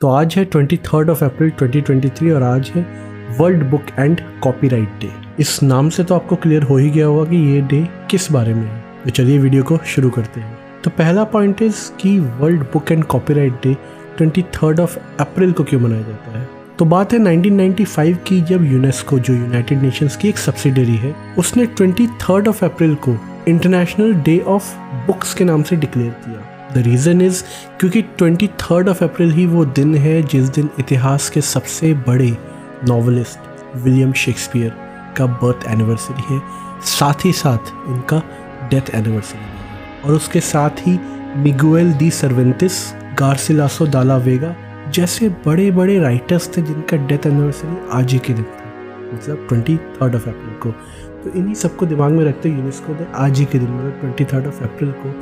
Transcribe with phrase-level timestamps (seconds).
[0.00, 2.82] तो आज है ट्वेंटी थर्ड ऑफ़ अप्रैल 2023 और आज है
[3.40, 7.30] world book and copyright day इस नाम से तो आपको क्लियर हो ही गया होगा
[7.30, 10.90] कि ये डे किस बारे में है। तो चलिए वीडियो को शुरू करते हैं। तो
[10.90, 13.74] पहला पॉइंट इज़ कि world book and copyright day
[14.16, 16.48] twenty third of April को क्यों मनाया जाता है?
[16.78, 21.66] तो बात है 1995 की जब यूनेस्को जो यूनाइटेड नेशंस की एक सब्सिडरी है, उसने
[21.66, 23.16] ट्वेंटी थर्ड ऑफ़ अप्रैल को
[23.48, 24.76] इंटरनेशनल डे ऑफ़
[25.06, 27.42] बुक्स के नाम से डिक्लेयर किया। द रीज़न इज़
[27.80, 32.38] क्योंकि ट्वेंटी थर्ड ऑफ़ अप्रैल ही वो दिन है जिस दिन इतिहास के सबसे बड़े
[32.88, 34.74] नावलिस्ट विलियम शेक्सपियर
[35.16, 36.42] का बर्थ एनिवर्सरी है।
[36.84, 38.22] साथ ही साथ उनका
[38.70, 40.98] डेथ एनिवर्सरी है। और उसके साथ ही
[41.36, 42.72] मिगुएल दी सर्वेंटिस
[43.18, 44.54] गार्सिलासो दाला वेगा
[44.90, 48.72] जैसे बड़े बड़े राइटर्स थे जिनका डेथ एनिवर्सरी आज ही के दिन था।
[49.14, 50.70] मतलब ट्वेंटी थर्ड ऑफ़ अप्रैल को।
[51.22, 54.46] तो इन्हीं सबको दिमाग में रखते यूनेस्को ने आज ही के दिन मतलब ट्वेंटी थर्ड
[54.46, 55.12] ऑफ़ अप्रैल को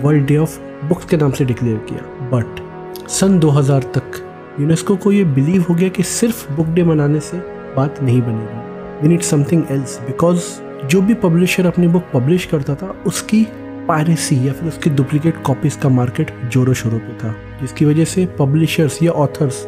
[0.00, 2.60] वर्ल्ड डे ऑफ़ बुक्स के नाम से डिक्लेयर किया। बट
[3.08, 4.12] सन 2000 तक
[4.60, 7.36] यूनेस्को को ये बिलीव हो गया कि सिर्फ़ बुक डे मनाने से
[7.76, 10.42] बात नहीं बनेगी। We need something else because
[10.86, 13.46] जो भी पब्लिशर अपनी बुक पब्लिश करता था, उसकी
[13.88, 18.26] पायरेसी या फिर उसकी डुप्लीकेट कॉपीज़ का मार्केट जोरों शोरों पे था, जिसकी वजह से
[18.26, 19.64] पब्लिशर्स या ऑथर्स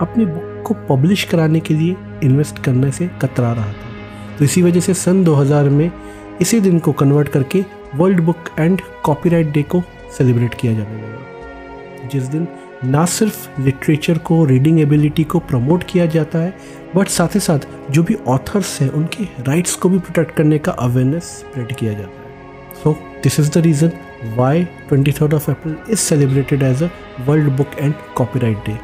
[0.00, 3.90] अपनी बुक को पब्लिश कराने के लिए इन्वेस्ट करने से कतरा रहा था।
[4.38, 5.92] तो इसी वजह से सन 2000 में
[6.40, 7.64] इसी दिन को कन्वर्ट करके
[7.96, 9.82] world book and copyright day को
[10.18, 12.46] सेलिब्रेट किया जाने लगा। जिस दिन
[12.84, 16.54] ना सिर्फ़ लिटरेचर को, रीडिंग एबिलिटी को प्रमोट किया जाता है,
[16.96, 20.72] बट साथ ही साथ जो भी ऑथर्स हैं, उनके राइट्स को भी प्रोटेक्ट करने का
[20.72, 23.92] अवेयरनेस स्प्रेड किया जाता है। So this is the reason
[24.36, 26.88] why twenty third of April is celebrated as a
[27.20, 28.78] world book and copyright day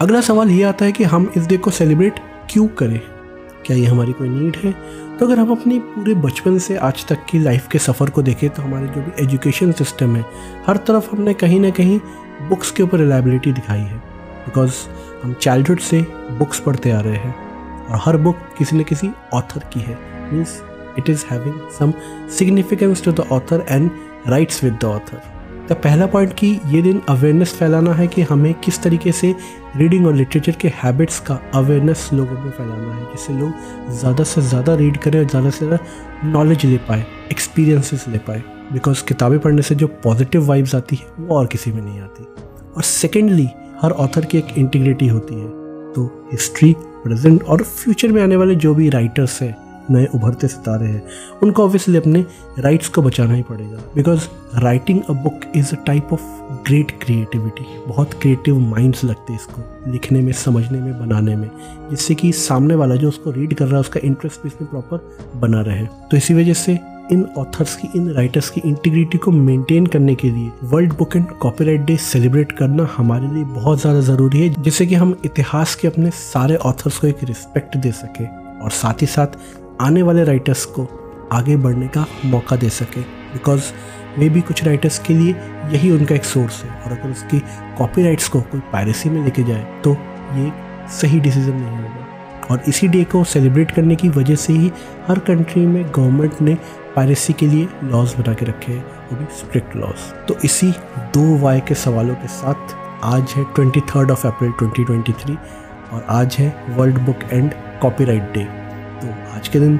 [0.00, 3.00] अगला सवाल ये आता है कि हम इस डे को सेलिब्रेट क्यों करें?
[3.66, 4.72] क्या ये हमारी कोई नीड है?
[5.18, 8.48] तो अगर हम अपनी पूरे बचपन से आज तक की लाइफ के सफ़र को देखें
[8.50, 10.24] तो हमारे जो भी एजुकेशन सिस्टम है,
[10.66, 11.98] हर तरफ़ हमने कहीं ना कहीं
[12.48, 14.74] बुक्स के ऊपर रिलायबिलिटी दिखाई है। बिकॉज़
[15.22, 16.00] हम चाइल्डहुड से
[16.30, 17.34] बुक्स पढ़ते आ रहे हैं,
[17.86, 19.98] और हर बुक किसी न किसी ऑथर की है।
[20.32, 20.60] Means
[20.98, 21.92] it is having some
[22.28, 23.90] significance to the author and
[24.28, 25.20] rights with the author
[25.68, 29.34] तो पहला पॉइंट कि ये दिन अवेयरनेस फैलाना है कि हमें किस तरीके से
[29.76, 34.42] रीडिंग और लिटरेचर के हैबिट्स का अवेयरनेस लोगों में फैलाना है, जिससे लोग ज़्यादा से
[34.42, 38.42] ज़्यादा रीड करें और ज़्यादा से ज़्यादा नॉलेज ले पाए एक्सपीरियंसेस ले पाए।
[38.72, 42.24] बिकॉज़ किताबें पढ़ने से जो पॉजिटिव वाइब्स आती है, वो और किसी में नहीं आती।
[42.76, 43.48] और सेकेंडली
[43.82, 45.48] हर ऑथर की एक इंटीग्रिटी होती है।
[45.94, 49.56] तो हिस्ट्री प्रेजेंट और फ्यूचर में आने वाले जो भी राइटर्स हैं
[49.90, 51.02] नए उभरते सितारे हैं।
[51.42, 52.24] उनको ऑब्वियसली अपने
[52.58, 56.22] राइट्स को बचाना ही पड़ेगा। Because writing a book is a type of
[56.68, 61.50] great creativity बहुत क्रिएटिव माइंड्स लगते हैं इसको, लिखने में, समझने में, बनाने में।
[61.90, 65.08] जिससे कि सामने वाला जो उसको रीड कर रहा है, उसका इंटरेस्ट भी इसमें प्रॉपर
[65.36, 66.78] बना रहे। तो इसी वजह से
[67.12, 71.26] इन ऑथर्स की, इन राइटर्स की इंटीग्रिटी को मेंटेन करने के लिए world book and
[71.26, 75.88] copyright day celebrate करना हमारे लिए बहुत ज़्यादा ज़रूरी है। जिससे कि हम इतिहास के
[75.88, 78.24] अपने सारे ऑथर्स को एक रिस्पेक्ट दे सके।
[78.58, 79.26] और साथ ही साथ
[79.80, 80.86] आने वाले राइटर्स को
[81.32, 83.00] आगे बढ़ने का मौका दे सके।
[83.32, 83.72] बिकॉज़
[84.18, 85.34] मे भी कुछ राइटर्स के लिए
[85.72, 87.38] यही उनका एक सोर्स है। और अगर उसकी
[87.78, 89.92] कॉपीराइट्स को कोई पायरेसी में लेके जाए तो
[90.34, 90.50] ये
[90.90, 92.06] सही डिसीज़न नहीं होगा।
[92.50, 94.72] और इसी डे को सेलिब्रेट करने की वजह से ही
[95.08, 96.54] हर कंट्री में गवर्नमेंट ने
[96.96, 100.70] पायरेसी के लिए लॉज बना के रखे हैं। वो भी स्ट्रिक्ट लॉज तो इसी
[101.14, 105.36] दो वाई के सवालों के साथ आज है ट्वेंटी थर्ड ऑफ़ अप्रैल 2023
[105.92, 107.52] और आज है world book and
[107.82, 108.57] copyright day
[109.38, 109.78] आज के दिन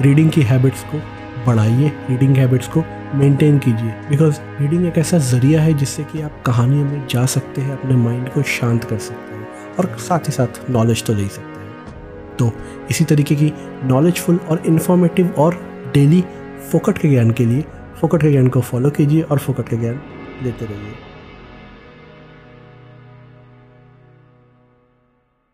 [0.00, 0.98] रीडिंग की हैबिट्स को
[1.46, 2.82] बढ़ाइए रीडिंग हैबिट्स को
[3.14, 7.60] मेंटेन कीजिए। बिकॉज़ रीडिंग एक ऐसा ज़रिया है जिससे कि आप कहानियों में जा सकते
[7.60, 11.26] हैं, अपने माइंड को शांत कर सकते हैं और साथ ही साथ नॉलेज तो ले
[11.28, 12.52] सकते हैं। तो
[12.90, 13.52] इसी तरीके की
[13.84, 15.60] नॉलेजफुल और इन्फॉर्मेटिव और
[15.94, 16.24] डेली
[16.72, 17.64] फोकट के ज्ञान के लिए
[18.00, 20.00] फोकट के ज्ञान को फॉलो कीजिए और फोकट का ज्ञान
[20.42, 21.09] लेते रहिए।